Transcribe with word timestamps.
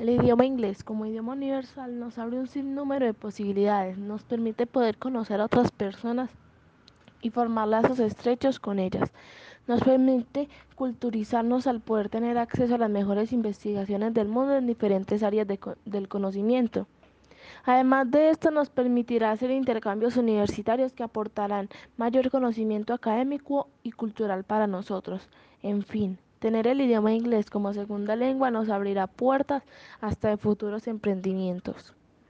El 0.00 0.08
idioma 0.08 0.46
inglés 0.46 0.82
como 0.82 1.04
idioma 1.04 1.34
universal 1.34 1.98
nos 1.98 2.16
abre 2.16 2.38
un 2.38 2.46
sinnúmero 2.46 3.04
de 3.04 3.12
posibilidades, 3.12 3.98
nos 3.98 4.22
permite 4.24 4.66
poder 4.66 4.96
conocer 4.96 5.42
a 5.42 5.44
otras 5.44 5.70
personas 5.70 6.30
y 7.20 7.28
formar 7.28 7.68
lazos 7.68 7.98
estrechos 7.98 8.58
con 8.58 8.78
ellas. 8.78 9.12
Nos 9.66 9.82
permite 9.82 10.48
culturizarnos 10.74 11.66
al 11.66 11.82
poder 11.82 12.08
tener 12.08 12.38
acceso 12.38 12.76
a 12.76 12.78
las 12.78 12.88
mejores 12.88 13.34
investigaciones 13.34 14.14
del 14.14 14.26
mundo 14.26 14.56
en 14.56 14.66
diferentes 14.66 15.22
áreas 15.22 15.46
de, 15.46 15.60
del 15.84 16.08
conocimiento. 16.08 16.86
Además 17.66 18.10
de 18.10 18.30
esto, 18.30 18.50
nos 18.50 18.70
permitirá 18.70 19.32
hacer 19.32 19.50
intercambios 19.50 20.16
universitarios 20.16 20.94
que 20.94 21.02
aportarán 21.02 21.68
mayor 21.98 22.30
conocimiento 22.30 22.94
académico 22.94 23.68
y 23.82 23.92
cultural 23.92 24.44
para 24.44 24.66
nosotros. 24.66 25.28
En 25.62 25.82
fin, 25.82 26.18
tener 26.40 26.66
el 26.66 26.80
idioma 26.80 27.12
inglés 27.12 27.50
como 27.50 27.72
segunda 27.72 28.16
lengua 28.16 28.50
nos 28.50 28.68
abrirá 28.68 29.06
puertas 29.06 29.62
hasta 30.00 30.30
de 30.30 30.36
futuros 30.36 30.88
emprendimientos. 30.88 31.94